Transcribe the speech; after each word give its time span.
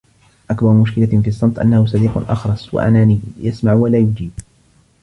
أكبر 0.49 0.73
مشكلة 0.73 1.05
في 1.21 1.27
الصمت 1.27 1.59
أنه 1.59 1.85
صديق 1.85 2.31
أخرس 2.31 2.73
وأناني.. 2.73 3.19
يسمع 3.37 3.73
ولا 3.73 3.97
يجيب. 3.97 4.31